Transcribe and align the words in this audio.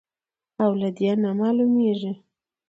او 0.63 0.71
له 0.81 0.89
دې 0.97 1.11
نه 1.21 1.29
معلومېږي، 1.39 2.13